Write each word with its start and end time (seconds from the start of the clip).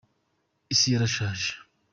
isi 0.73 0.87
yarashaje 0.93 1.51